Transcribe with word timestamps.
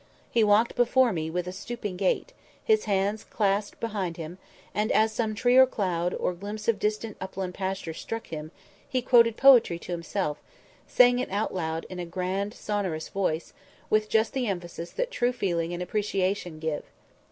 He 0.31 0.43
walked 0.43 0.73
before 0.75 1.13
me 1.13 1.29
with 1.29 1.45
a 1.47 1.51
stooping 1.51 1.95
gait, 1.95 2.33
his 2.63 2.85
hands 2.85 3.23
clasped 3.23 3.79
behind 3.79 4.17
him; 4.17 4.39
and, 4.73 4.91
as 4.91 5.11
some 5.11 5.35
tree 5.35 5.55
or 5.57 5.67
cloud, 5.67 6.15
or 6.15 6.33
glimpse 6.33 6.67
of 6.67 6.79
distant 6.79 7.17
upland 7.21 7.53
pastures, 7.53 7.99
struck 7.99 8.25
him, 8.25 8.49
he 8.89 9.03
quoted 9.03 9.37
poetry 9.37 9.77
to 9.77 9.91
himself, 9.91 10.39
saying 10.87 11.19
it 11.19 11.29
out 11.29 11.53
loud 11.53 11.85
in 11.87 11.99
a 11.99 12.05
grand 12.07 12.51
sonorous 12.55 13.09
voice, 13.09 13.53
with 13.91 14.09
just 14.09 14.33
the 14.33 14.47
emphasis 14.47 14.89
that 14.89 15.11
true 15.11 15.31
feeling 15.31 15.71
and 15.71 15.83
appreciation 15.83 16.57
give. 16.57 16.81